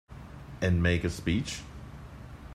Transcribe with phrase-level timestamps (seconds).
[0.61, 1.59] And make a speech?